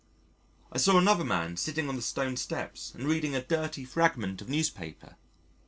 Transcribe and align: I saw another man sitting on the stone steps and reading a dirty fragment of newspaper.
I 0.71 0.79
saw 0.79 0.97
another 0.97 1.23
man 1.23 1.57
sitting 1.57 1.87
on 1.87 1.95
the 1.95 2.01
stone 2.01 2.35
steps 2.35 2.91
and 2.95 3.03
reading 3.05 3.35
a 3.35 3.41
dirty 3.43 3.85
fragment 3.85 4.41
of 4.41 4.49
newspaper. 4.49 5.15